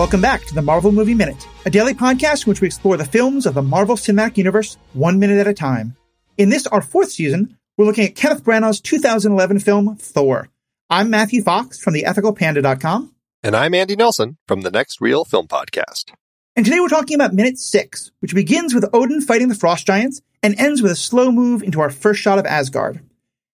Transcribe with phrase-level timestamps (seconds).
[0.00, 3.04] Welcome back to the Marvel Movie Minute, a daily podcast in which we explore the
[3.04, 5.94] films of the Marvel Cinematic Universe one minute at a time.
[6.38, 10.48] In this, our fourth season, we're looking at Kenneth Branagh's 2011 film, Thor.
[10.88, 13.14] I'm Matthew Fox from the theethicalpanda.com.
[13.42, 16.12] And I'm Andy Nelson from the Next Reel Film Podcast.
[16.56, 20.22] And today we're talking about minute six, which begins with Odin fighting the Frost Giants
[20.42, 23.02] and ends with a slow move into our first shot of Asgard.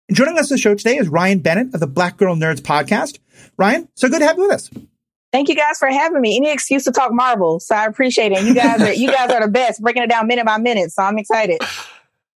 [0.08, 2.60] And joining us on the show today is Ryanne Bennett of the Black Girl Nerds
[2.60, 3.18] podcast.
[3.58, 4.70] Ryanne, so good to have you with us.
[5.36, 6.34] Thank you guys for having me.
[6.38, 8.42] Any excuse to talk Marvel, so I appreciate it.
[8.42, 10.90] You guys are you guys are the best, breaking it down minute by minute.
[10.92, 11.60] So I'm excited.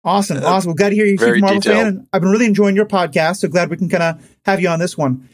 [0.03, 0.71] Awesome, awesome.
[0.71, 1.95] Well, glad to hear you're a huge Marvel detailed.
[1.95, 3.37] fan, I've been really enjoying your podcast.
[3.37, 5.29] So glad we can kind of have you on this one.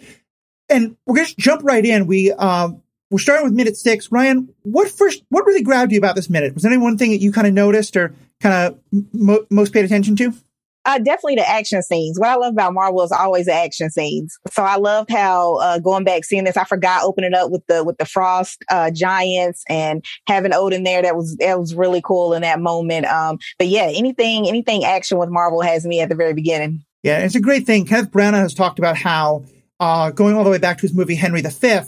[0.70, 2.06] And we're going to jump right in.
[2.06, 2.70] We uh,
[3.10, 4.10] we're starting with minute six.
[4.10, 5.24] Ryanne, what first?
[5.30, 6.54] What really grabbed you about this minute?
[6.54, 8.80] Was there any one thing that you kind of noticed or kind of
[9.12, 10.36] mo- most paid attention to?
[10.86, 12.20] Uh, definitely the action scenes.
[12.20, 14.38] What I love about Marvel is always the action scenes.
[14.52, 16.58] So I loved how uh, going back seeing this.
[16.58, 21.02] I forgot opening up with the with the Frost uh, Giants and having Odin there.
[21.02, 23.06] That was that was really cool in that moment.
[23.08, 26.84] Um, but yeah, anything anything action with Marvel has me at the very beginning.
[27.04, 27.86] Yeah, it's a great thing.
[27.86, 29.46] Kenneth Branagh has talked about how
[29.80, 31.80] uh, going all the way back to his movie Henry V,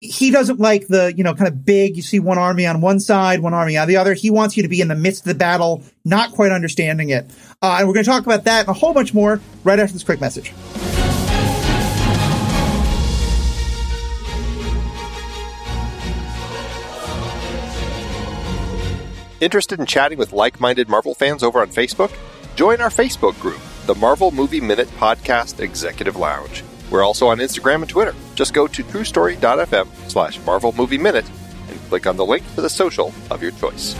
[0.00, 3.00] he doesn't like the, you know, kind of big, you see one army on one
[3.00, 4.12] side, one army on the other.
[4.14, 7.30] He wants you to be in the midst of the battle, not quite understanding it.
[7.62, 9.94] Uh, and we're going to talk about that and a whole bunch more right after
[9.94, 10.52] this quick message.
[19.38, 22.14] Interested in chatting with like minded Marvel fans over on Facebook?
[22.54, 26.64] Join our Facebook group, the Marvel Movie Minute Podcast Executive Lounge.
[26.90, 28.14] We're also on Instagram and Twitter.
[28.34, 31.28] Just go to truestory.fm slash Marvel Movie Minute
[31.68, 33.94] and click on the link to the social of your choice.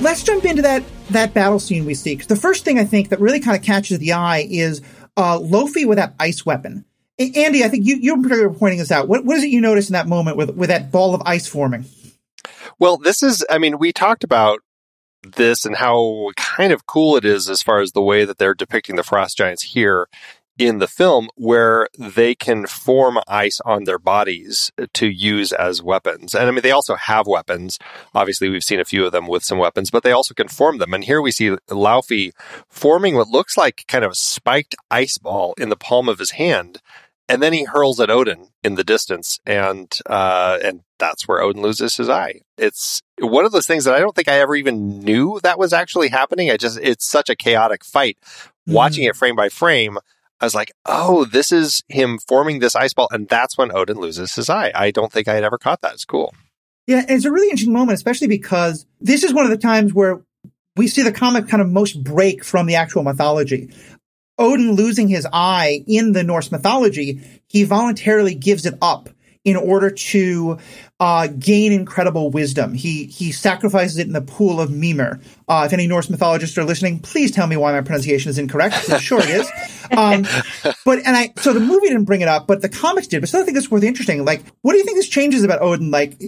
[0.00, 2.14] Let's jump into that that battle scene we see.
[2.14, 4.80] the first thing I think that really kind of catches the eye is
[5.16, 6.84] uh, Laufey with that ice weapon.
[7.18, 9.08] Andy, I think you you were pointing this out.
[9.08, 11.46] What what is it you notice in that moment with with that ball of ice
[11.46, 11.84] forming?
[12.78, 14.60] Well, this is I mean, we talked about
[15.22, 18.54] this and how kind of cool it is as far as the way that they're
[18.54, 20.08] depicting the frost giants here
[20.60, 26.34] in the film where they can form ice on their bodies to use as weapons.
[26.34, 27.78] And I mean, they also have weapons.
[28.14, 30.76] Obviously, we've seen a few of them with some weapons, but they also can form
[30.76, 30.92] them.
[30.92, 32.32] And here we see Laufey
[32.68, 36.32] forming what looks like kind of a spiked ice ball in the palm of his
[36.32, 36.82] hand
[37.30, 41.62] and then he hurls at Odin in the distance, and uh, and that's where Odin
[41.62, 42.40] loses his eye.
[42.58, 45.72] It's one of those things that I don't think I ever even knew that was
[45.72, 46.50] actually happening.
[46.50, 48.18] I just it's such a chaotic fight.
[48.68, 48.72] Mm.
[48.74, 49.96] Watching it frame by frame,
[50.40, 53.98] I was like, oh, this is him forming this ice ball, and that's when Odin
[53.98, 54.72] loses his eye.
[54.74, 55.94] I don't think I had ever caught that.
[55.94, 56.34] It's cool.
[56.88, 60.20] Yeah, it's a really interesting moment, especially because this is one of the times where
[60.74, 63.72] we see the comic kind of most break from the actual mythology.
[64.40, 69.10] Odin losing his eye in the Norse mythology, he voluntarily gives it up
[69.44, 70.58] in order to
[70.98, 72.74] uh, gain incredible wisdom.
[72.74, 75.20] He he sacrifices it in the pool of Mimir.
[75.48, 78.74] Uh, if any Norse mythologists are listening, please tell me why my pronunciation is incorrect.
[78.90, 79.50] I'm sure it is.
[79.96, 80.26] Um,
[80.84, 83.20] but and I so the movie didn't bring it up, but the comics did.
[83.20, 84.24] But still, I think it's worth interesting.
[84.24, 85.90] Like, what do you think this changes about Odin?
[85.90, 86.20] Like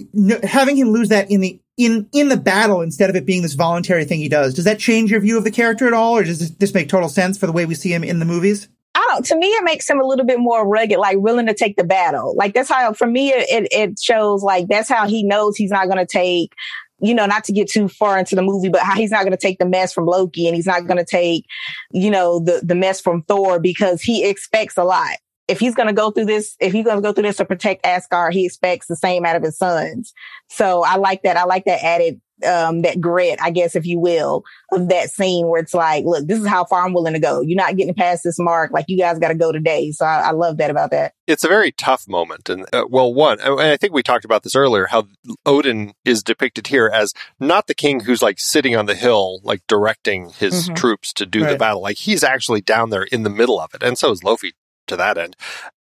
[0.43, 3.53] having him lose that in the in in the battle instead of it being this
[3.53, 4.53] voluntary thing he does.
[4.53, 7.09] Does that change your view of the character at all, or does this, make total
[7.09, 8.67] sense for the way we see him in the movies?
[8.95, 9.25] I don't.
[9.25, 11.83] To me, it makes him a little bit more rugged, like willing to take the
[11.83, 12.35] battle.
[12.35, 15.87] Like that's how, for me, it it shows like that's how he knows he's not
[15.87, 16.53] going to take.
[16.99, 19.31] You know, not to get too far into the movie, but how he's not going
[19.31, 21.45] to take the mess from Loki and he's not going to take,
[21.91, 25.17] you know, the the mess from Thor because he expects a lot.
[25.47, 27.45] If he's going to go through this, if he's going to go through this to
[27.45, 30.13] protect Asgard, he expects the same out of his sons.
[30.49, 31.37] So I like that.
[31.37, 35.47] I like that added um, that grit, I guess, if you will, of that scene
[35.47, 37.41] where it's like, look, this is how far I'm willing to go.
[37.41, 38.71] You're not getting past this mark.
[38.71, 39.91] Like you guys got to go today.
[39.91, 41.13] So I, I, love that about that.
[41.27, 42.49] It's a very tough moment.
[42.49, 45.07] And uh, well, one, and I think we talked about this earlier, how
[45.45, 49.61] Odin is depicted here as not the king who's like sitting on the hill, like
[49.67, 50.73] directing his mm-hmm.
[50.73, 51.51] troops to do right.
[51.51, 51.81] the battle.
[51.81, 53.83] Like he's actually down there in the middle of it.
[53.83, 54.51] And so is Laufey
[54.93, 55.35] to that end.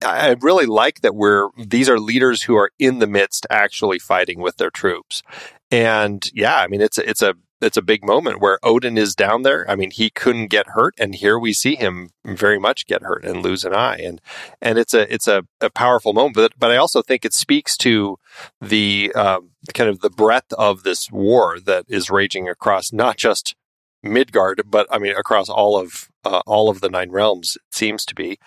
[0.04, 4.40] I really like that we're these are leaders who are in the midst actually fighting
[4.40, 5.22] with their troops.
[5.70, 9.14] And yeah, I mean, it's a, it's a, it's a big moment where Odin is
[9.14, 9.68] down there.
[9.68, 13.24] I mean, he couldn't get hurt, and here we see him very much get hurt
[13.24, 14.20] and lose an eye, and
[14.62, 16.36] and it's a it's a, a powerful moment.
[16.36, 18.18] But but I also think it speaks to
[18.60, 19.40] the uh,
[19.74, 23.56] kind of the breadth of this war that is raging across not just
[24.02, 27.56] Midgard, but I mean across all of uh, all of the nine realms.
[27.56, 28.38] It seems to be,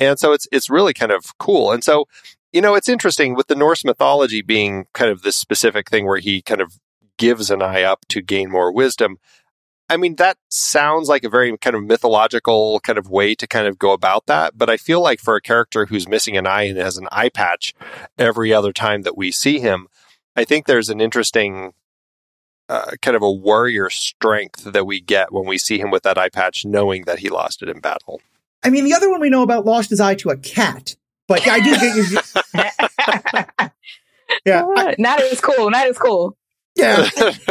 [0.00, 1.70] and so it's it's really kind of cool.
[1.70, 2.06] And so
[2.52, 6.18] you know, it's interesting with the Norse mythology being kind of this specific thing where
[6.18, 6.80] he kind of
[7.16, 9.18] gives an eye up to gain more wisdom.
[9.88, 13.66] I mean, that sounds like a very kind of mythological kind of way to kind
[13.66, 14.56] of go about that.
[14.56, 17.28] But I feel like for a character who's missing an eye and has an eye
[17.28, 17.74] patch
[18.18, 19.88] every other time that we see him,
[20.36, 21.72] I think there's an interesting
[22.68, 26.16] uh, kind of a warrior strength that we get when we see him with that
[26.16, 28.20] eye patch, knowing that he lost it in battle.
[28.62, 30.94] I mean, the other one we know about lost his eye to a cat,
[31.28, 32.18] but I do get you.
[34.46, 35.70] yeah, I, not as cool.
[35.70, 36.36] Not as cool.
[36.76, 37.08] Yeah.
[37.16, 37.26] I'm,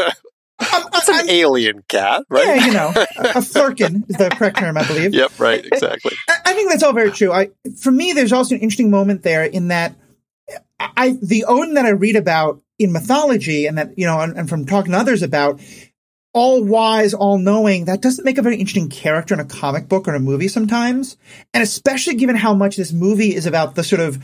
[0.60, 2.46] um, um, it's an I'm, alien cat, right?
[2.46, 5.14] Yeah, you know, a, a flerken is the correct term, I believe.
[5.14, 6.12] Yep, right, exactly.
[6.28, 7.32] I, I, think that's all very true.
[7.32, 7.50] I,
[7.82, 9.96] for me, there's also an interesting moment there in that
[10.80, 14.50] I, the Odin that I read about in mythology and that, you know, and, and
[14.50, 15.60] from talking to others about,
[16.34, 20.08] all wise, all knowing, that doesn't make a very interesting character in a comic book
[20.08, 21.18] or a movie sometimes.
[21.54, 24.24] And especially given how much this movie is about the sort of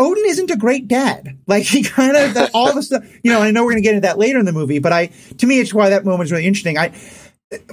[0.00, 1.38] Odin isn't a great dad.
[1.46, 3.96] Like he kind of all the stuff, you know, I know we're going to get
[3.96, 5.06] into that later in the movie, but I,
[5.38, 6.78] to me, it's why that moment is really interesting.
[6.78, 6.90] I,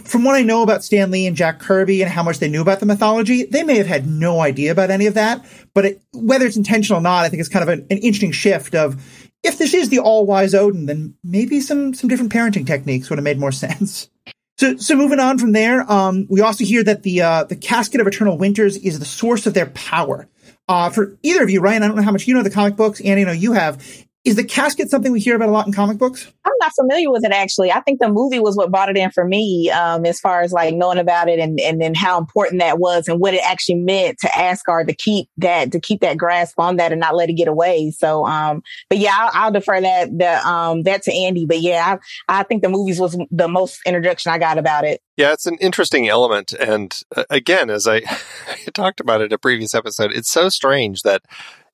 [0.03, 2.61] from what I know about Stan Lee and Jack Kirby and how much they knew
[2.61, 5.45] about the mythology, they may have had no idea about any of that.
[5.75, 8.31] But it, whether it's intentional or not, I think it's kind of an, an interesting
[8.31, 12.65] shift of if this is the all wise Odin, then maybe some some different parenting
[12.65, 14.09] techniques would have made more sense.
[14.57, 18.01] So, so moving on from there, um, we also hear that the uh, the casket
[18.01, 20.27] of eternal winters is the source of their power.
[20.67, 22.75] Uh, for either of you, Ryanne, I don't know how much you know the comic
[22.75, 23.83] books, and I know you have.
[24.27, 26.29] Is the casket something we hear about a lot in comic books?
[26.43, 27.71] I'm not familiar with it actually.
[27.71, 30.51] I think the movie was what brought it in for me, um, as far as
[30.51, 33.75] like knowing about it and and then how important that was and what it actually
[33.75, 37.29] meant to Asgard to keep that to keep that grasp on that and not let
[37.29, 37.89] it get away.
[37.91, 41.45] So, um, but yeah, I'll, I'll defer that the um that to Andy.
[41.45, 41.97] But yeah,
[42.27, 45.01] I, I think the movies was the most introduction I got about it.
[45.15, 47.95] Yeah, it's an interesting element, and uh, again, as I,
[48.49, 51.21] I talked about in a previous episode, it's so strange that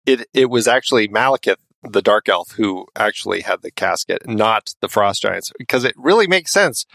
[0.06, 4.90] it it was actually Malekith the dark elf who actually had the casket, not the
[4.90, 6.86] frost giants, because it really makes sense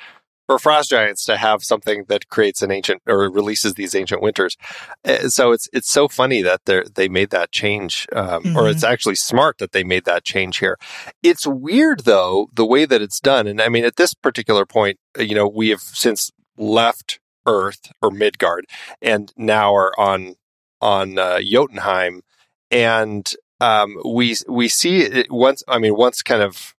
[0.48, 4.56] for frost giants to have something that creates an ancient or releases these ancient winters.
[5.04, 8.56] Uh, so it's it's so funny that they they made that change, um, mm-hmm.
[8.56, 8.92] or it's mm-hmm.
[8.92, 10.78] actually smart that they made that change here.
[11.22, 14.98] It's weird though the way that it's done, and I mean at this particular point,
[15.18, 18.64] uh, you know, we have since left Earth or Midgard,
[19.02, 20.36] and now are on
[20.80, 22.22] on uh, Jotunheim,
[22.70, 25.62] and um, we we see it once.
[25.68, 26.74] I mean, once kind of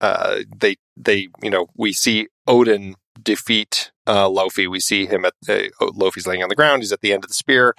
[0.00, 4.68] uh, they they you know we see Odin defeat uh, Laufey.
[4.68, 6.82] We see him at the uh, Laufey's laying on the ground.
[6.82, 7.74] He's at the end of the spear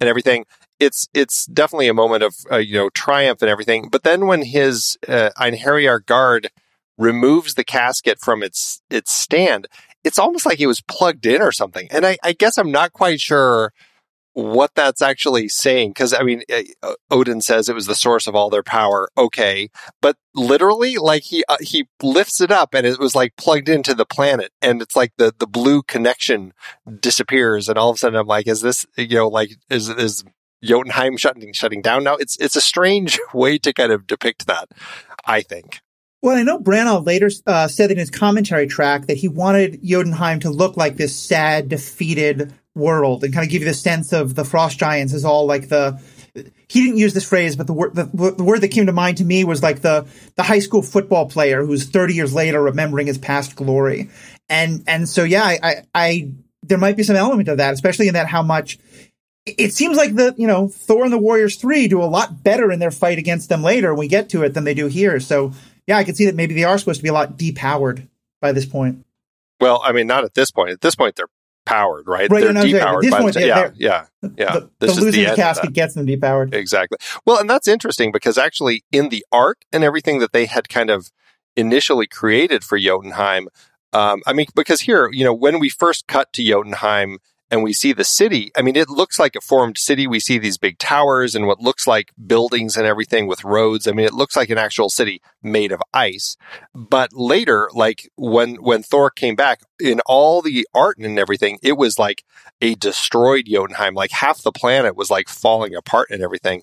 [0.00, 0.44] and everything.
[0.80, 3.88] It's it's definitely a moment of uh, you know triumph and everything.
[3.90, 6.50] But then when his uh, Einherjar guard
[6.98, 9.68] removes the casket from its its stand,
[10.02, 11.88] it's almost like it was plugged in or something.
[11.90, 13.72] And I, I guess I'm not quite sure
[14.34, 15.90] what that's actually saying.
[15.90, 16.64] Because I mean, eh,
[17.10, 19.08] Odin says it was the source of all their power.
[19.16, 19.70] Okay,
[20.02, 23.94] but literally, like he uh, he lifts it up and it was like plugged into
[23.94, 26.52] the planet, and it's like the the blue connection
[27.00, 30.24] disappears, and all of a sudden I'm like, is this you know like is is
[30.62, 32.16] Jotunheim shutting shutting down now?
[32.16, 34.68] It's it's a strange way to kind of depict that.
[35.26, 35.80] I think.
[36.20, 40.40] Well, I know Branagh later uh, said in his commentary track that he wanted Jotunheim
[40.40, 44.34] to look like this sad, defeated world and kind of give you the sense of
[44.34, 46.00] the frost giants as all like the
[46.34, 49.18] he didn't use this phrase, but the word the, the, word that came to mind
[49.18, 53.06] to me was like the the high school football player who's 30 years later remembering
[53.06, 54.10] his past glory.
[54.48, 56.30] And and so yeah, I, I, I
[56.64, 58.78] there might be some element of that, especially in that how much
[59.46, 62.72] it seems like the you know Thor and the Warriors three do a lot better
[62.72, 65.20] in their fight against them later when we get to it than they do here.
[65.20, 65.52] So
[65.86, 68.08] yeah, I can see that maybe they are supposed to be a lot depowered
[68.40, 69.04] by this point.
[69.60, 70.70] Well, I mean, not at this point.
[70.70, 71.28] At this point, they're
[71.66, 72.30] powered, right?
[72.30, 73.10] right they're depowered.
[73.10, 74.06] By point, the, yeah, yeah,
[74.36, 74.52] yeah.
[74.52, 76.54] The, this the losing the casket gets them depowered.
[76.54, 76.98] Exactly.
[77.24, 80.90] Well, and that's interesting because actually in the art and everything that they had kind
[80.90, 81.10] of
[81.56, 83.48] initially created for Jotunheim,
[83.92, 87.18] um, I mean, because here, you know, when we first cut to Jotunheim,
[87.54, 88.50] and we see the city.
[88.56, 90.08] I mean, it looks like a formed city.
[90.08, 93.86] We see these big towers and what looks like buildings and everything with roads.
[93.86, 96.36] I mean, it looks like an actual city made of ice.
[96.74, 101.76] But later, like when, when Thor came back in all the art and everything, it
[101.76, 102.24] was like
[102.60, 103.94] a destroyed Jotunheim.
[103.94, 106.62] Like half the planet was like falling apart and everything.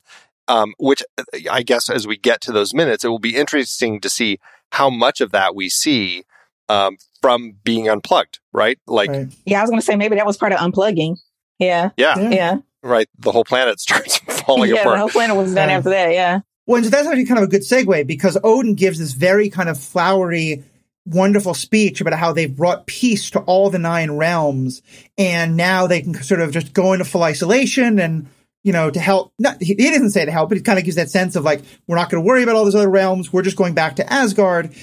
[0.50, 1.02] Um, which
[1.50, 4.40] I guess as we get to those minutes, it will be interesting to see
[4.74, 6.26] how much of that we see
[6.70, 8.80] um, from being unplugged, right?
[8.88, 9.28] Like, right.
[9.46, 11.18] yeah, I was going to say maybe that was part of unplugging.
[11.60, 11.92] Yeah.
[11.98, 12.20] Yeah.
[12.20, 12.30] Yeah.
[12.30, 12.58] yeah.
[12.84, 13.08] Right.
[13.20, 14.96] The whole planet starts falling yeah, apart.
[14.96, 16.14] The whole planet was done after that.
[16.14, 16.40] Yeah.
[16.68, 19.68] Well, so that's actually kind of a good segue because Odin gives this very kind
[19.68, 20.64] of flowery,
[21.06, 24.82] wonderful speech about how they've brought peace to all the nine realms.
[25.18, 28.30] And now they can sort of just go into full isolation and,
[28.64, 29.34] you know, to help.
[29.40, 31.44] Not, he, he doesn't say to help, but it kind of gives that sense of
[31.44, 33.34] like, we're not going to worry about all those other realms.
[33.34, 34.74] We're just going back to Asgard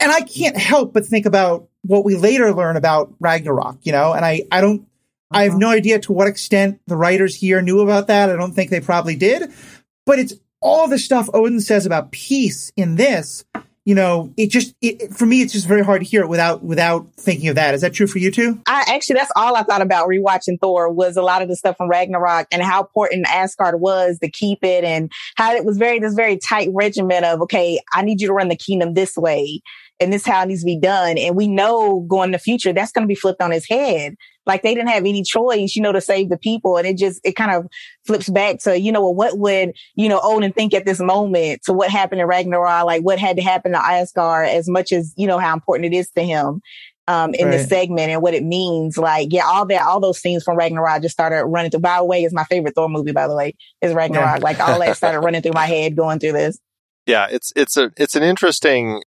[0.00, 4.12] and I can't help but think about what we later learn about Ragnarok, you know,
[4.12, 5.38] and I, I don't, uh-huh.
[5.38, 5.58] I have uh-huh.
[5.58, 8.30] no idea to what extent the writers here knew about that.
[8.30, 9.50] I don't think they probably did,
[10.04, 13.44] but it's all the stuff Odin says about peace in this.
[13.86, 16.64] You know, it just it, for me, it's just very hard to hear it without
[16.64, 17.72] without thinking of that.
[17.72, 18.60] Is that true for you too?
[18.66, 21.76] I actually, that's all I thought about rewatching Thor was a lot of the stuff
[21.76, 26.00] from Ragnarok and how important Asgard was to keep it, and how it was very
[26.00, 29.60] this very tight regimen of okay, I need you to run the kingdom this way,
[30.00, 31.16] and this is how it needs to be done.
[31.16, 34.16] And we know going in the future, that's going to be flipped on his head.
[34.46, 36.76] Like they didn't have any choice, you know, to save the people.
[36.76, 37.66] And it just, it kind of
[38.06, 41.62] flips back to, you know, well, what would, you know, Odin think at this moment
[41.64, 42.84] to what happened in Ragnarok?
[42.86, 45.96] Like what had to happen to Asgard as much as, you know, how important it
[45.96, 46.60] is to him.
[47.08, 47.58] Um, in right.
[47.58, 48.98] the segment and what it means.
[48.98, 51.78] Like, yeah, all that, all those scenes from Ragnarok just started running through.
[51.78, 54.38] By the way, is my favorite Thor movie, by the way, is Ragnarok.
[54.38, 54.42] Yeah.
[54.42, 56.58] like all that started running through my head going through this.
[57.06, 59.04] Yeah, it's it's a it's an interesting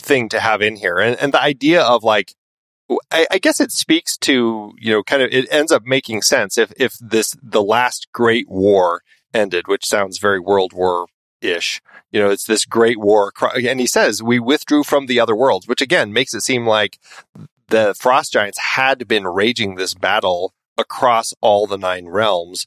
[0.00, 0.98] thing to have in here.
[0.98, 2.34] And, and the idea of like,
[3.10, 6.56] I, I, guess it speaks to, you know, kind of, it ends up making sense
[6.56, 9.02] if, if this, the last great war
[9.34, 11.06] ended, which sounds very World War
[11.40, 11.80] ish.
[12.10, 13.32] You know, it's this great war.
[13.54, 16.98] And he says, we withdrew from the other worlds, which again makes it seem like
[17.68, 22.66] the frost giants had been raging this battle across all the nine realms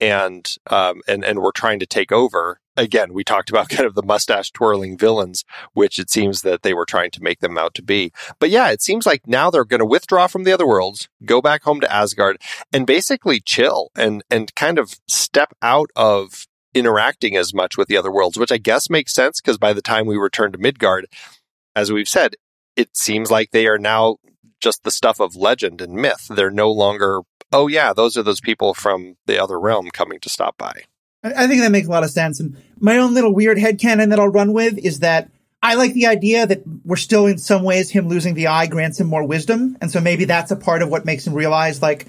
[0.00, 2.60] and um, and and we're trying to take over.
[2.76, 6.72] Again, we talked about kind of the mustache twirling villains, which it seems that they
[6.72, 8.12] were trying to make them out to be.
[8.38, 11.42] But yeah, it seems like now they're going to withdraw from the other worlds, go
[11.42, 12.40] back home to Asgard,
[12.72, 17.96] and basically chill and and kind of step out of interacting as much with the
[17.96, 21.06] other worlds, which I guess makes sense because by the time we return to Midgard,
[21.74, 22.34] as we've said,
[22.76, 24.16] it seems like they are now
[24.60, 26.26] just the stuff of legend and myth.
[26.28, 30.28] They're no longer oh yeah, those are those people from the other realm coming to
[30.28, 30.82] stop by.
[31.22, 32.40] I think that makes a lot of sense.
[32.40, 35.30] And my own little weird head headcanon that I'll run with is that
[35.62, 38.98] I like the idea that we're still in some ways him losing the eye grants
[38.98, 39.76] him more wisdom.
[39.80, 42.06] And so maybe that's a part of what makes him realize like,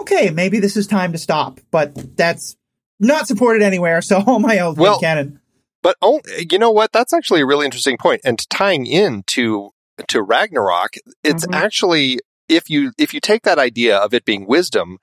[0.00, 1.60] okay, maybe this is time to stop.
[1.70, 2.56] But that's
[2.98, 4.00] not supported anywhere.
[4.00, 5.40] So all my own well, canon.
[5.82, 6.20] But oh,
[6.50, 6.92] you know what?
[6.92, 8.22] That's actually a really interesting point.
[8.24, 9.70] And tying in to
[10.08, 11.54] to Ragnarok, it's mm-hmm.
[11.54, 14.98] actually if you if you take that idea of it being wisdom,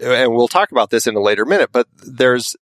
[0.00, 2.56] and we'll talk about this in a later minute, but there's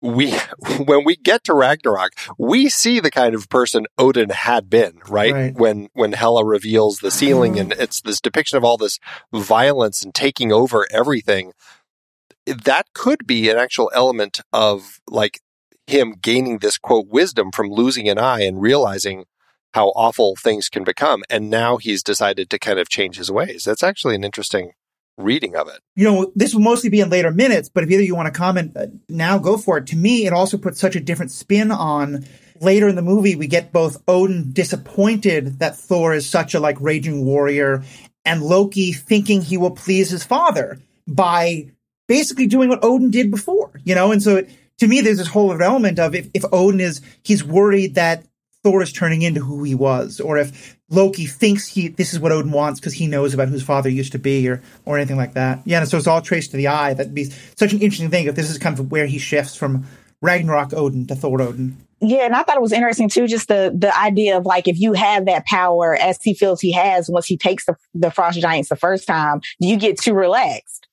[0.00, 0.32] we
[0.84, 5.32] when we get to Ragnarok, we see the kind of person Odin had been, right?
[5.32, 5.54] right.
[5.54, 9.00] When when Hela reveals the ceiling and it's this depiction of all this
[9.32, 11.52] violence and taking over everything.
[12.46, 15.40] That could be an actual element of like
[15.86, 19.24] him gaining this quote wisdom from losing an eye and realizing
[19.74, 21.24] how awful things can become.
[21.28, 23.64] And now he's decided to kind of change his ways.
[23.64, 24.70] That's actually an interesting
[25.16, 25.80] reading of it.
[25.96, 28.38] You know, this will mostly be in later minutes, but if either you want to
[28.38, 29.88] comment uh, now, go for it.
[29.88, 32.24] To me, it also puts such a different spin on
[32.60, 33.34] later in the movie.
[33.34, 37.82] We get both Odin disappointed that Thor is such a like raging warrior
[38.24, 41.70] and Loki thinking he will please his father by
[42.06, 44.12] basically doing what Odin did before, you know?
[44.12, 47.42] And so it, to me, there's this whole element of if, if Odin is, he's
[47.42, 48.24] worried that
[48.64, 52.32] Thor is turning into who he was, or if Loki thinks he this is what
[52.32, 55.34] Odin wants because he knows about whose father used to be, or or anything like
[55.34, 55.60] that.
[55.66, 56.94] Yeah, and so it's all traced to the eye.
[56.94, 59.86] That'd be such an interesting thing if this is kind of where he shifts from
[60.22, 61.76] Ragnarok Odin to Thor Odin.
[62.00, 64.80] Yeah, and I thought it was interesting too, just the the idea of like if
[64.80, 68.40] you have that power as he feels he has once he takes the, the frost
[68.40, 70.88] giants the first time, do you get too relaxed?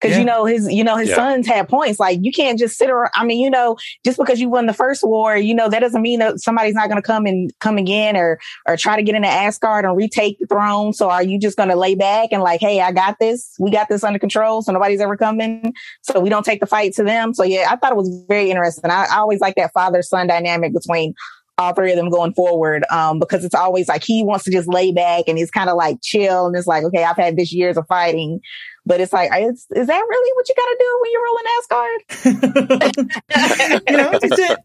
[0.00, 0.18] Cause yeah.
[0.18, 1.16] you know, his, you know, his yeah.
[1.16, 1.98] sons had points.
[1.98, 3.10] Like you can't just sit around.
[3.14, 6.02] I mean, you know, just because you won the first war, you know, that doesn't
[6.02, 9.14] mean that somebody's not going to come and come again or, or try to get
[9.14, 10.92] into Asgard and retake the throne.
[10.92, 13.54] So are you just going to lay back and like, Hey, I got this.
[13.58, 14.62] We got this under control.
[14.62, 15.72] So nobody's ever coming.
[16.02, 17.34] So we don't take the fight to them.
[17.34, 18.90] So yeah, I thought it was very interesting.
[18.90, 21.14] I, I always like that father son dynamic between
[21.58, 24.68] all three of them going forward um, because it's always like he wants to just
[24.68, 27.52] lay back and he's kind of like chill and it's like okay i've had this
[27.52, 28.40] years of fighting
[28.88, 31.44] but it's like, is, is that really what you got to do when you're rolling
[31.58, 32.00] Asgard?
[33.90, 34.58] you know, it's it.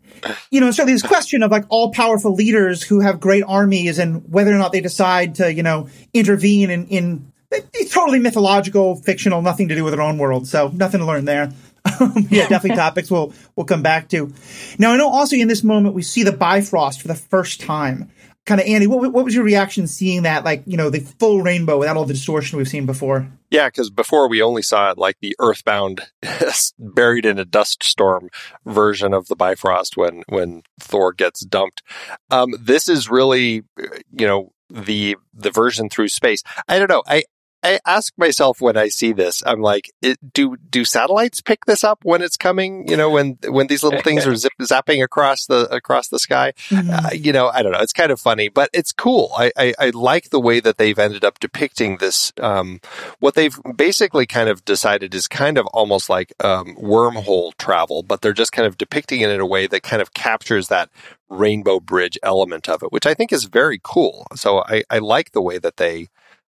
[0.50, 4.24] You know, so this question of like all powerful leaders who have great armies and
[4.32, 9.42] whether or not they decide to, you know, intervene in, in it's totally mythological, fictional,
[9.42, 10.48] nothing to do with their own world.
[10.48, 11.52] So nothing to learn there.
[12.30, 14.34] yeah, definitely topics we'll we'll come back to.
[14.80, 18.10] Now I know also in this moment we see the Bifrost for the first time
[18.46, 21.42] kind of Andy, what, what was your reaction seeing that, like, you know, the full
[21.42, 23.28] rainbow without all the distortion we've seen before?
[23.54, 26.02] Yeah, because before we only saw it like the earthbound,
[26.80, 28.30] buried in a dust storm
[28.66, 31.84] version of the Bifrost when when Thor gets dumped.
[32.32, 33.64] Um, this is really,
[34.12, 36.42] you know, the the version through space.
[36.68, 37.04] I don't know.
[37.06, 37.26] I
[37.64, 41.84] I ask myself when I see this, I'm like, it, do do satellites pick this
[41.84, 42.88] up when it's coming?
[42.88, 46.54] You know, when when these little things are zip, zapping across the across the sky.
[46.70, 46.90] Mm-hmm.
[46.90, 47.80] Uh, you know, I don't know.
[47.80, 49.32] It's kind of funny, but it's cool.
[49.38, 52.34] I, I, I like the way that they've ended up depicting this.
[52.40, 52.82] Um,
[53.20, 58.22] what they've basically kind of decided is kind of almost like um, wormhole travel, but
[58.22, 60.90] they're just kind of depicting it in a way that kind of captures that
[61.30, 64.28] rainbow bridge element of it, which I think is very cool.
[64.36, 66.08] So I, I like the way that they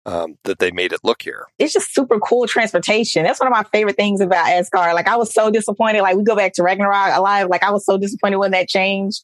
[0.05, 1.45] um, that they made it look here.
[1.57, 3.23] It's just super cool transportation.
[3.23, 4.93] That's one of my favorite things about Asgard.
[4.93, 6.01] Like I was so disappointed.
[6.01, 7.47] Like we go back to Ragnarok alive.
[7.49, 9.23] Like I was so disappointed when that changed.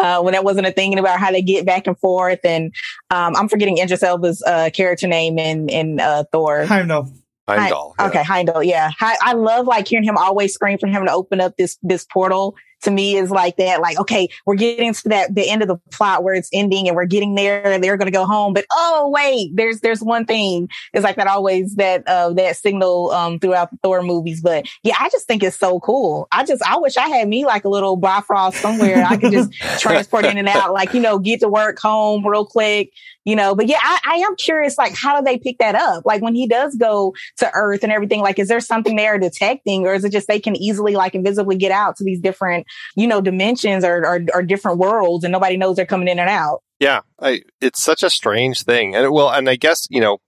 [0.00, 2.38] Uh, when that wasn't a thing about how they get back and forth.
[2.44, 2.72] And
[3.10, 6.66] um, I'm forgetting Idris Elba's uh, character name in in uh, Thor.
[6.66, 7.12] Heimdall.
[7.48, 7.94] Heimdall.
[7.98, 8.06] Yeah.
[8.06, 8.62] Okay, Heimdall.
[8.62, 11.78] Yeah, I, I love like hearing him always scream for him to open up this
[11.82, 13.80] this portal to me is like that.
[13.80, 16.96] Like, okay, we're getting to that the end of the plot where it's ending and
[16.96, 18.54] we're getting there and they're going to go home.
[18.54, 20.68] But oh wait, there's there's one thing.
[20.92, 24.40] It's like that always that uh that signal um throughout the Thor movies.
[24.40, 26.28] But yeah, I just think it's so cool.
[26.32, 29.52] I just I wish I had me like a little Bifrost somewhere I could just
[29.78, 30.72] transport in and out.
[30.72, 32.90] Like you know, get to work, home real quick
[33.28, 36.06] you know, but yeah, I, I, am curious, like, how do they pick that up?
[36.06, 39.86] Like when he does go to Earth and everything, like, is there something they're detecting
[39.86, 43.06] or is it just they can easily, like, invisibly get out to these different, you
[43.06, 46.62] know, dimensions or, or different worlds and nobody knows they're coming in and out?
[46.80, 47.00] Yeah.
[47.20, 48.94] I, it's such a strange thing.
[48.94, 50.18] And well, and I guess, you know,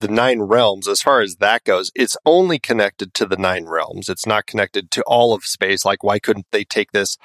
[0.00, 4.08] the nine realms, as far as that goes, it's only connected to the nine realms.
[4.08, 5.84] It's not connected to all of space.
[5.84, 7.16] Like, why couldn't they take this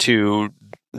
[0.00, 0.50] to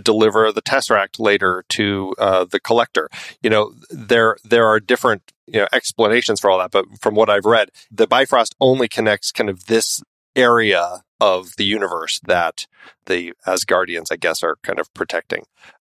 [0.01, 3.09] deliver the tesseract later to uh, the collector.
[3.41, 7.29] You know, there there are different you know explanations for all that, but from what
[7.29, 10.01] I've read, the Bifrost only connects kind of this
[10.35, 12.67] area of the universe that
[13.05, 15.43] the Asgardians, I guess, are kind of protecting.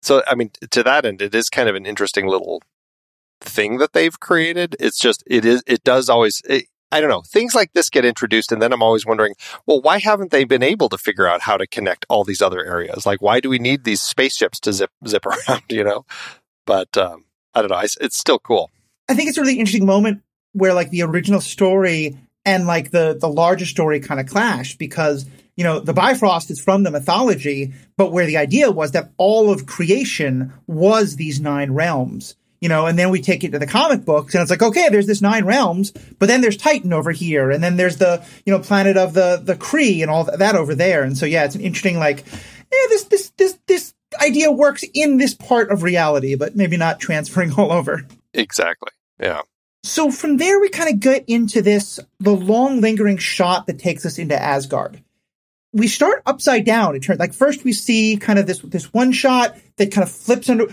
[0.01, 2.61] So, I mean, to that end, it is kind of an interesting little
[3.39, 4.75] thing that they've created.
[4.79, 7.21] It's just it is it does always it, I don't know.
[7.21, 10.63] Things like this get introduced, and then I'm always wondering, well, why haven't they been
[10.63, 13.05] able to figure out how to connect all these other areas?
[13.05, 15.63] Like, why do we need these spaceships to zip zip around?
[15.69, 16.05] You know,
[16.65, 17.79] but um, I don't know.
[17.79, 18.69] It's, it's still cool.
[19.07, 20.21] I think it's a really interesting moment
[20.53, 25.25] where like the original story and like the the larger story kind of clash because
[25.55, 29.51] you know the Bifrost is from the mythology, but where the idea was that all
[29.51, 33.65] of creation was these nine realms you know, and then we take it to the
[33.65, 37.11] comic books and it's like, okay, there's this nine realms, but then there's Titan over
[37.11, 37.49] here.
[37.49, 40.75] And then there's the, you know, planet of the, the Kree and all that over
[40.75, 41.03] there.
[41.03, 45.17] And so, yeah, it's an interesting, like, yeah, this, this, this, this idea works in
[45.17, 48.05] this part of reality, but maybe not transferring all over.
[48.33, 48.91] Exactly.
[49.19, 49.41] Yeah.
[49.83, 54.05] So from there, we kind of get into this, the long lingering shot that takes
[54.05, 55.03] us into Asgard.
[55.73, 56.95] We start upside down.
[56.95, 60.11] It turns like first we see kind of this, this one shot that kind of
[60.11, 60.67] flips under.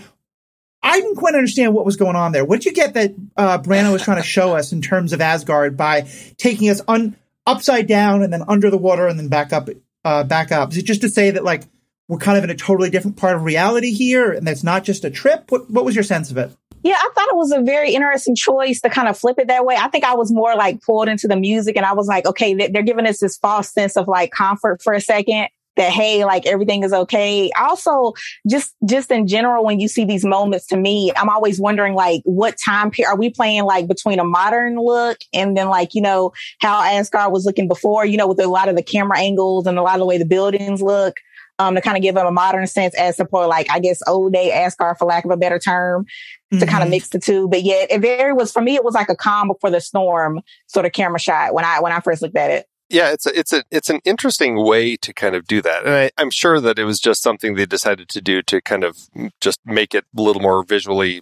[0.83, 2.45] I didn't quite understand what was going on there.
[2.45, 5.21] What did you get that uh, Branagh was trying to show us in terms of
[5.21, 7.15] Asgard by taking us un-
[7.47, 9.69] upside down and then under the water and then back up,
[10.05, 10.71] uh, back up?
[10.71, 11.63] Is it just to say that like
[12.07, 15.05] we're kind of in a totally different part of reality here and that's not just
[15.05, 15.49] a trip?
[15.49, 16.55] What What was your sense of it?
[16.83, 19.65] Yeah, I thought it was a very interesting choice to kind of flip it that
[19.65, 19.75] way.
[19.75, 22.53] I think I was more like pulled into the music and I was like, okay,
[22.53, 26.45] they're giving us this false sense of like comfort for a second that hey like
[26.45, 28.11] everything is okay also
[28.47, 32.21] just just in general when you see these moments to me i'm always wondering like
[32.25, 36.01] what time period are we playing like between a modern look and then like you
[36.01, 39.65] know how asgard was looking before you know with a lot of the camera angles
[39.65, 41.15] and a lot of the way the buildings look
[41.59, 44.33] um, to kind of give them a modern sense as support, like I guess old
[44.33, 46.59] day Asgard, for lack of a better term, mm-hmm.
[46.59, 47.47] to kind of mix the two.
[47.47, 48.75] But yet, it very was for me.
[48.75, 51.91] It was like a calm before the storm sort of camera shot when I when
[51.91, 52.65] I first looked at it.
[52.89, 55.93] Yeah, it's a, it's a it's an interesting way to kind of do that, and
[55.93, 58.97] I, I'm sure that it was just something they decided to do to kind of
[59.41, 61.21] just make it a little more visually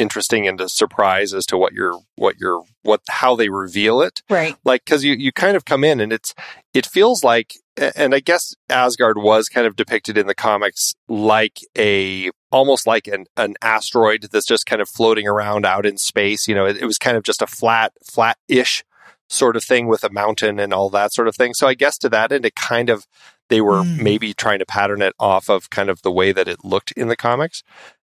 [0.00, 4.22] interesting and a surprise as to what you're what you're what how they reveal it
[4.30, 6.34] right like because you you kind of come in and it's
[6.72, 7.54] it feels like
[7.96, 13.06] and i guess asgard was kind of depicted in the comics like a almost like
[13.06, 16.76] an, an asteroid that's just kind of floating around out in space you know it,
[16.76, 18.84] it was kind of just a flat flat-ish
[19.30, 21.54] sort of thing with a mountain and all that sort of thing.
[21.54, 23.06] So I guess to that end, it kind of,
[23.48, 24.02] they were mm.
[24.02, 27.08] maybe trying to pattern it off of kind of the way that it looked in
[27.08, 27.62] the comics.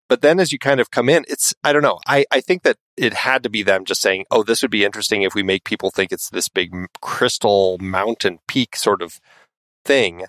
[0.09, 1.99] But then as you kind of come in, it's, I don't know.
[2.07, 4.85] I, I think that it had to be them just saying, oh, this would be
[4.85, 9.19] interesting if we make people think it's this big crystal mountain peak sort of
[9.87, 10.27] thing,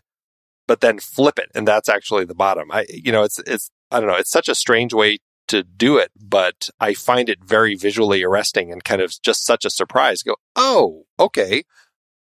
[0.67, 1.49] but then flip it.
[1.55, 2.71] And that's actually the bottom.
[2.71, 4.15] I, you know, it's, it's, I don't know.
[4.15, 8.71] It's such a strange way to do it, but I find it very visually arresting
[8.71, 10.21] and kind of just such a surprise.
[10.23, 11.63] Go, oh, okay.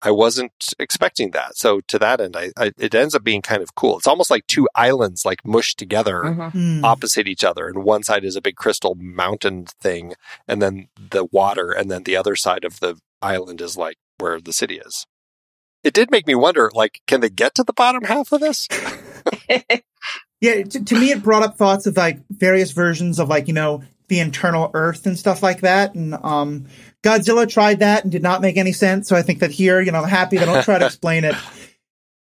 [0.02, 1.56] I wasn't expecting that.
[1.56, 3.98] So to that end, I, I, it ends up being kind of cool.
[3.98, 6.82] It's almost like two islands like mushed together mm-hmm.
[6.82, 7.68] opposite each other.
[7.68, 10.14] And one side is a big crystal mountain thing,
[10.48, 14.40] and then the water, and then the other side of the island is like where
[14.40, 15.06] the city is.
[15.82, 18.68] It did make me wonder, like, can they get to the bottom half of this?
[20.40, 23.54] yeah, to, to me, it brought up thoughts of like various versions of like you
[23.54, 26.66] know the internal Earth and stuff like that, and um
[27.02, 29.08] Godzilla tried that and did not make any sense.
[29.08, 31.34] So I think that here, you know, I'm happy they don't try to explain it.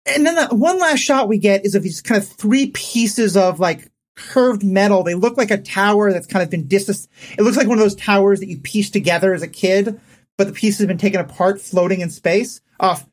[0.06, 3.36] And then the one last shot we get is of these kind of three pieces
[3.36, 5.02] of like curved metal.
[5.02, 7.08] They look like a tower that's kind of been dis.
[7.38, 10.00] It looks like one of those towers that you piece together as a kid,
[10.36, 12.60] but the pieces have been taken apart, floating in space,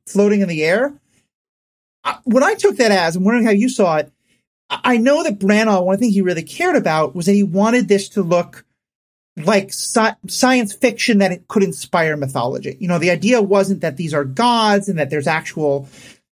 [0.08, 0.94] floating in the air.
[2.24, 4.12] What I took that as, I'm wondering how you saw it.
[4.70, 8.10] I know that Branagh, one thing he really cared about was that he wanted this
[8.10, 8.66] to look
[9.36, 12.78] like sci- science fiction that it could inspire mythology.
[12.80, 15.88] You know, the idea wasn't that these are gods and that there's actual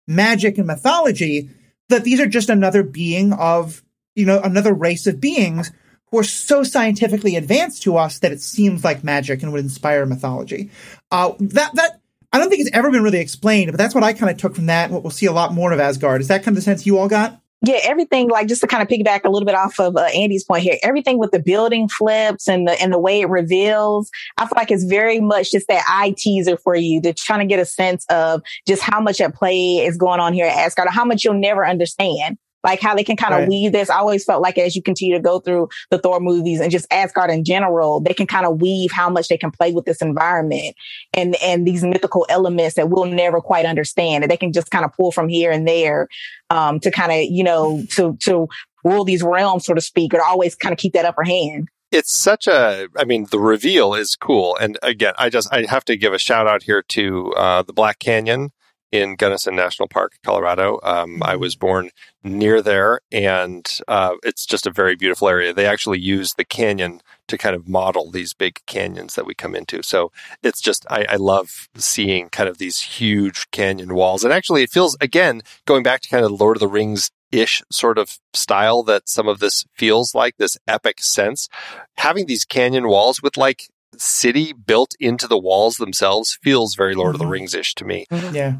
[0.06, 1.50] magic and mythology,
[1.88, 3.82] that these are just another being of,
[4.14, 5.72] you know, another race of beings
[6.10, 10.06] who are so scientifically advanced to us that it seems like magic and would inspire
[10.06, 10.70] mythology.
[11.10, 12.00] Uh, that, that,
[12.36, 14.54] I don't think it's ever been really explained, but that's what I kind of took
[14.54, 14.90] from that.
[14.90, 16.20] What we'll see a lot more of Asgard.
[16.20, 17.40] Is that kind of the sense you all got?
[17.62, 20.44] yeah, everything like just to kind of piggyback a little bit off of uh, Andy's
[20.44, 24.44] point here, everything with the building flips and the and the way it reveals, I
[24.44, 27.58] feel like it's very much just that eye teaser for you to trying to get
[27.58, 30.92] a sense of just how much at play is going on here at Asgard, or
[30.92, 33.48] how much you'll never understand like how they can kind of right.
[33.48, 33.88] weave this.
[33.88, 36.86] I always felt like as you continue to go through the Thor movies and just
[36.90, 40.02] Asgard in general, they can kind of weave how much they can play with this
[40.02, 40.74] environment
[41.14, 44.24] and, and these mythical elements that we'll never quite understand.
[44.24, 46.08] And they can just kind of pull from here and there,
[46.50, 48.48] um, to kind of, you know, to, to
[48.82, 52.12] rule these realms, so to speak, or always kind of keep that upper hand it's
[52.12, 55.96] such a i mean the reveal is cool and again i just i have to
[55.96, 58.50] give a shout out here to uh, the black canyon
[58.92, 60.78] in Gunnison National Park, Colorado.
[60.82, 61.40] Um, I mm-hmm.
[61.40, 61.90] was born
[62.22, 65.52] near there, and uh, it's just a very beautiful area.
[65.52, 69.54] They actually use the canyon to kind of model these big canyons that we come
[69.54, 69.82] into.
[69.82, 74.24] So it's just, I, I love seeing kind of these huge canyon walls.
[74.24, 77.62] And actually, it feels, again, going back to kind of Lord of the Rings ish
[77.70, 81.48] sort of style that some of this feels like, this epic sense.
[81.96, 83.64] Having these canyon walls with like
[83.98, 87.14] city built into the walls themselves feels very Lord mm-hmm.
[87.14, 87.32] of the mm-hmm.
[87.32, 88.06] Rings ish to me.
[88.10, 88.34] Mm-hmm.
[88.34, 88.56] Yeah.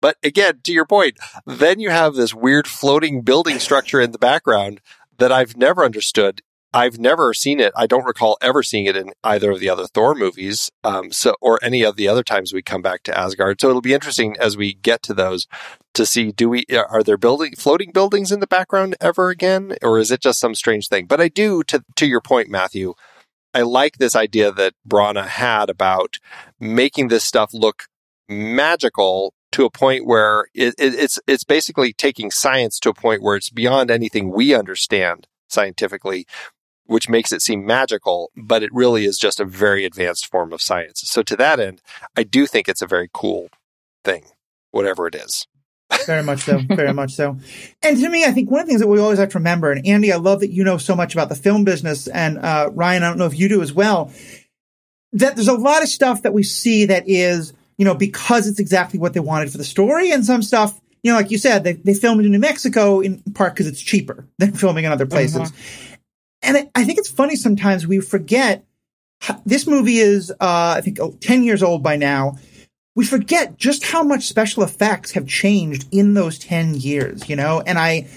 [0.00, 4.18] But again, to your point, then you have this weird floating building structure in the
[4.18, 4.80] background
[5.18, 6.42] that I've never understood.
[6.72, 7.72] I've never seen it.
[7.74, 11.34] I don't recall ever seeing it in either of the other Thor movies, um, so
[11.40, 13.60] or any of the other times we come back to Asgard.
[13.60, 15.46] So it'll be interesting as we get to those
[15.94, 19.98] to see do we are there building floating buildings in the background ever again, or
[19.98, 21.06] is it just some strange thing?
[21.06, 22.94] But I do to to your point, Matthew.
[23.54, 26.18] I like this idea that Branagh had about
[26.60, 27.84] making this stuff look
[28.28, 33.22] magical to a point where it, it, it's it's basically taking science to a point
[33.22, 36.28] where it's beyond anything we understand scientifically,
[36.84, 40.62] which makes it seem magical, but it really is just a very advanced form of
[40.62, 41.02] science.
[41.06, 41.82] So to that end,
[42.16, 43.48] I do think it's a very cool
[44.04, 44.26] thing,
[44.70, 45.48] whatever it is.
[46.06, 46.60] very much so.
[46.68, 47.38] Very much so.
[47.82, 49.72] And to me, I think one of the things that we always have to remember,
[49.72, 52.70] and Andy, I love that you know so much about the film business, and uh,
[52.72, 54.12] Ryanne, I don't know if you do as well,
[55.14, 58.58] that there's a lot of stuff that we see that is you know, because it's
[58.58, 60.10] exactly what they wanted for the story.
[60.10, 63.22] And some stuff, you know, like you said, they, they filmed in New Mexico in
[63.32, 65.36] part because it's cheaper than filming in other places.
[65.36, 65.96] Uh-huh.
[66.42, 68.64] And it, I think it's funny sometimes we forget
[69.20, 72.36] how, this movie is, uh, I think, 10 years old by now.
[72.94, 77.62] We forget just how much special effects have changed in those 10 years, you know?
[77.64, 78.08] And I,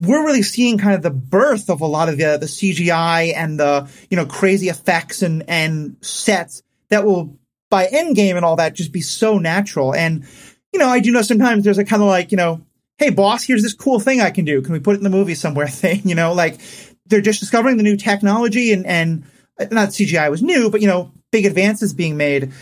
[0.00, 3.58] we're really seeing kind of the birth of a lot of the, the CGI and
[3.58, 7.38] the, you know, crazy effects and, and sets that will
[7.74, 9.92] by Endgame and all that just be so natural.
[9.92, 10.24] And,
[10.72, 12.64] you know, I do know sometimes there's a kind of like, you know,
[12.98, 14.62] hey, boss, here's this cool thing I can do.
[14.62, 16.02] Can we put it in the movie somewhere thing?
[16.04, 16.60] You know, like
[17.06, 19.24] they're just discovering the new technology and, and
[19.58, 22.52] uh, not CGI was new, but, you know, big advances being made.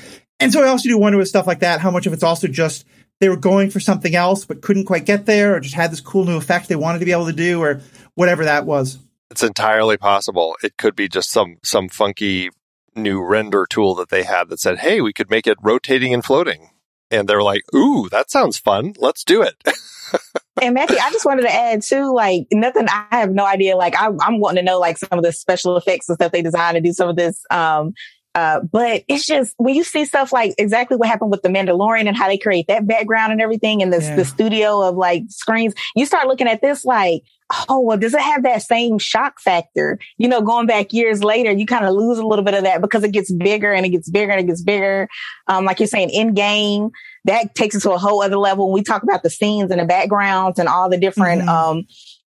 [0.41, 2.49] And so I also do wonder with stuff like that, how much of it's also
[2.49, 2.87] just
[3.21, 6.01] they were going for something else, but couldn't quite get there or just had this
[6.01, 7.83] cool new effect they wanted to be able to do or
[8.15, 8.99] whatever that was.
[9.31, 10.57] It's entirely possible.
[10.63, 12.49] It could be just some some funky
[12.95, 16.25] new render tool that they had that said, Hey, we could make it rotating and
[16.25, 16.71] floating.
[17.11, 18.95] And they're like, Ooh, that sounds fun.
[18.99, 19.57] Let's do it.
[20.63, 23.77] and Matthew, I just wanted to add too, like nothing, I have no idea.
[23.77, 26.43] Like I, am wanting to know like some of the special effects and stuff they
[26.43, 27.95] designed to do some of this, um,
[28.35, 32.07] uh, but it's just when you see stuff like exactly what happened with the Mandalorian
[32.07, 34.17] and how they create that background and everything and the, yeah.
[34.17, 37.23] the studio of like screens, you start looking at this like,
[37.69, 39.99] oh, well, does it have that same shock factor?
[40.17, 42.81] You know, going back years later, you kind of lose a little bit of that
[42.81, 45.09] because it gets bigger and it gets bigger and it gets bigger.
[45.49, 46.91] Um, like you're saying, Endgame,
[47.25, 48.69] that takes it to a whole other level.
[48.69, 51.49] When we talk about the scenes and the backgrounds and all the different, mm-hmm.
[51.49, 51.85] um,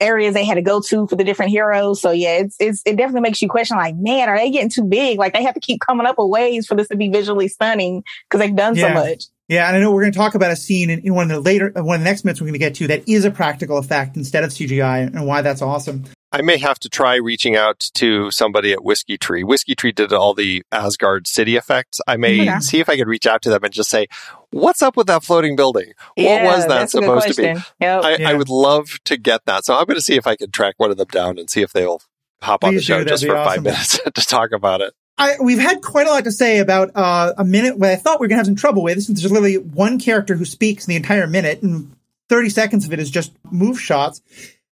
[0.04, 2.02] areas they had to go to for the different heroes.
[2.02, 4.84] So yeah, it's, it's, it definitely makes you question like, man, are they getting too
[4.84, 5.18] big?
[5.18, 8.04] Like they have to keep coming up with ways for this to be visually stunning
[8.30, 8.88] because they've done yeah.
[8.88, 9.26] so much.
[9.50, 11.36] Yeah, and I know we're going to talk about a scene in, in one of
[11.36, 13.32] the later, one of the next minutes we're going to get to that is a
[13.32, 16.06] practical effect instead of CGI, and why that's awesome.
[16.34, 19.46] I may have to try reaching out to somebody at Whiskytree.
[19.46, 22.02] Whiskey Tree did all the Asgard city effects.
[22.08, 22.58] I may yeah.
[22.58, 24.08] see if I could reach out to them and just say,
[24.50, 25.94] "What's up with that floating building?
[26.18, 28.04] Yeah, what was that supposed to be?" Yep.
[28.04, 28.30] I, yeah.
[28.30, 29.64] I, would love to get that.
[29.64, 31.62] So I'm going to see if I can track one of them down and see
[31.62, 32.02] if they'll
[32.42, 33.54] hop Please on the show just for awesome.
[33.54, 34.94] five minutes to talk about it.
[35.20, 38.20] I, we've had quite a lot to say about uh, a minute where I thought
[38.20, 38.96] we were going to have some trouble with.
[38.96, 41.96] This is literally one character who speaks the entire minute, and
[42.30, 44.22] 30 seconds of it is just move shots.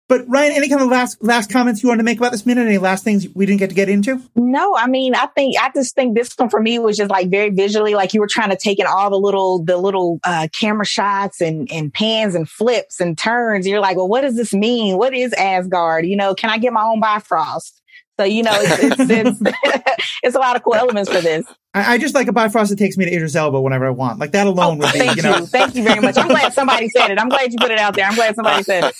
[0.09, 2.65] But Ryanne, any kind of last last comments you want to make about this minute?
[2.65, 4.19] Any last things we didn't get to get into?
[4.35, 7.29] No, I mean, I think I just think this one for me was just like
[7.29, 10.47] very visually, like you were trying to take in all the little the little uh,
[10.51, 13.67] camera shots and and pans and flips and turns.
[13.67, 14.97] You're like, well, what does this mean?
[14.97, 16.07] What is Asgard?
[16.07, 17.78] You know, can I get my own Bifrost?
[18.19, 21.45] So you know, it's it's, it's, it's a lot of cool elements for this.
[21.73, 24.19] I, I, just like a Bifrost that takes me to Idris Elba whenever I want.
[24.19, 24.99] Like that oh, alone oh, would be.
[24.99, 25.45] Thank you, know.
[25.45, 26.17] thank you very much.
[26.17, 27.17] I'm glad somebody said it.
[27.17, 28.05] I'm glad you put it out there.
[28.05, 28.95] I'm glad somebody said it.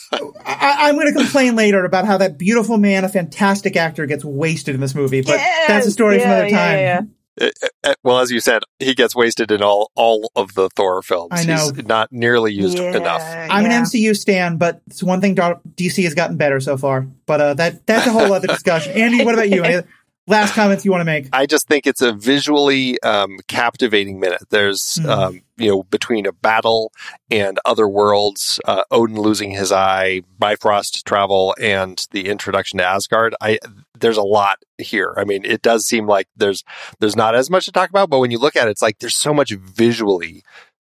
[0.45, 4.23] I, am going to complain later about how that beautiful man, a fantastic actor, gets
[4.23, 6.77] wasted in this movie, but yes, that's a story yeah, for another time.
[6.77, 7.01] Yeah, yeah.
[7.39, 11.29] Uh, well, as you said, he gets wasted in all all of the Thor films.
[11.31, 13.21] I know, He's not nearly used yeah, enough.
[13.21, 13.79] I'm yeah.
[13.79, 17.01] an MCU stan, but it's one thing DC has gotten better so far.
[17.25, 18.93] But uh, that that's a whole other discussion.
[18.93, 19.83] Andy, what about you?
[20.29, 21.27] Last comments you want to make?
[21.33, 24.43] I just think it's a visually um, captivating minute.
[24.49, 25.09] There's, mm-hmm.
[25.09, 26.93] um, you know, between a battle
[27.29, 33.35] and other worlds, uh, Odin losing his eye, Bifrost travel, and the introduction to Asgard.
[33.41, 33.59] I
[33.99, 35.13] there's a lot here.
[35.17, 36.63] I mean, it does seem like there's
[36.99, 38.99] there's not as much to talk about, but when you look at it, it's like
[38.99, 40.43] there's so much visually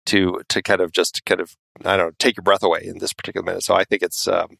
[0.05, 2.99] to to kind of just kind of I don't know take your breath away in
[2.99, 3.63] this particular minute.
[3.63, 4.57] So I think it's um,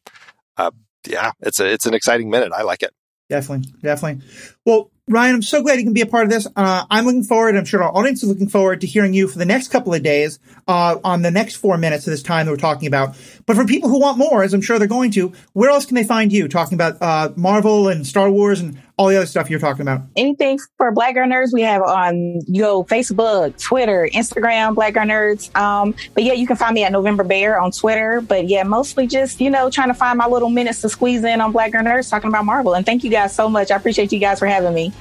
[0.56, 0.70] uh,
[1.06, 2.52] yeah, it's a it's an exciting minute.
[2.52, 2.92] I like it.
[3.28, 4.26] Definitely, definitely.
[4.66, 6.46] Well, Ryanne, I'm so glad you can be a part of this.
[6.54, 7.56] Uh, I'm looking forward.
[7.56, 10.04] I'm sure our audience is looking forward to hearing you for the next couple of
[10.04, 13.16] days uh, on the next four minutes of this time that we're talking about.
[13.44, 15.96] But for people who want more, as I'm sure they're going to, where else can
[15.96, 19.48] they find you talking about uh, Marvel and Star Wars and all the other stuff
[19.48, 20.02] you're talking about?
[20.14, 25.56] Anything for Black Girl Nerds, we have on yo Facebook, Twitter, Instagram, Black Girl Nerds.
[25.56, 28.20] Um, but yeah, you can find me at November Bear on Twitter.
[28.20, 31.40] But yeah, mostly just you know trying to find my little minutes to squeeze in
[31.40, 32.74] on Black Girl Nerds talking about Marvel.
[32.74, 33.70] And thank you guys so much.
[33.70, 34.92] I appreciate you guys for having me.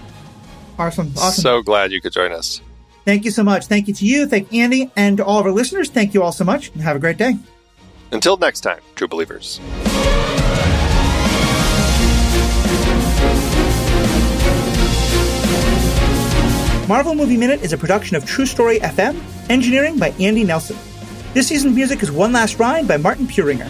[0.78, 1.12] Awesome.
[1.18, 1.42] Awesome.
[1.42, 2.62] So glad you could join us.
[3.06, 3.66] Thank you so much.
[3.66, 4.28] Thank you to you.
[4.28, 5.90] Thank Andy and to all of our listeners.
[5.90, 7.38] Thank you all so much and have a great day.
[8.12, 9.60] Until next time, true believers.
[16.88, 20.76] Marvel Movie Minute is a production of True Story FM, engineering by Andy Nelson.
[21.36, 23.70] This season's music is One Last Ride by Martin Puringer.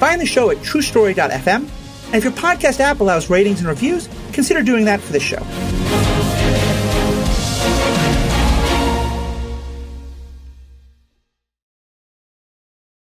[0.00, 1.68] Find the show at truestory.fm,
[2.06, 5.42] and if your podcast app allows ratings and reviews, consider doing that for this show.